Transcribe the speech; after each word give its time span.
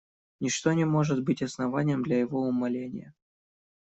Ничто 0.39 0.73
не 0.73 0.83
может 0.85 1.21
быть 1.23 1.43
основанием 1.43 2.01
для 2.01 2.17
его 2.19 2.41
умаления. 2.47 3.13